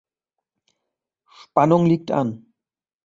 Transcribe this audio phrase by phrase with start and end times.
[1.27, 2.47] Spannung liegt an.